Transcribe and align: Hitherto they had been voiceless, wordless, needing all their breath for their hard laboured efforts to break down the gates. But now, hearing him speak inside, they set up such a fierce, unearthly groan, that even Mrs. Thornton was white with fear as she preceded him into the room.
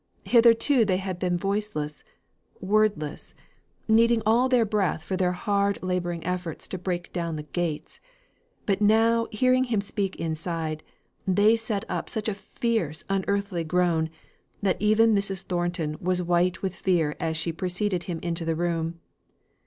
Hitherto 0.25 0.83
they 0.83 0.97
had 0.97 1.19
been 1.19 1.37
voiceless, 1.37 2.03
wordless, 2.59 3.35
needing 3.87 4.23
all 4.25 4.49
their 4.49 4.65
breath 4.65 5.03
for 5.03 5.15
their 5.15 5.33
hard 5.33 5.77
laboured 5.83 6.21
efforts 6.23 6.67
to 6.69 6.79
break 6.79 7.13
down 7.13 7.35
the 7.35 7.43
gates. 7.43 7.99
But 8.65 8.81
now, 8.81 9.27
hearing 9.29 9.65
him 9.65 9.79
speak 9.79 10.15
inside, 10.15 10.81
they 11.27 11.55
set 11.55 11.85
up 11.87 12.09
such 12.09 12.27
a 12.27 12.33
fierce, 12.33 13.03
unearthly 13.11 13.63
groan, 13.63 14.09
that 14.59 14.81
even 14.81 15.13
Mrs. 15.13 15.43
Thornton 15.43 15.97
was 16.01 16.19
white 16.23 16.63
with 16.63 16.73
fear 16.73 17.15
as 17.19 17.37
she 17.37 17.51
preceded 17.53 18.05
him 18.05 18.19
into 18.23 18.43
the 18.43 18.55
room. 18.55 18.99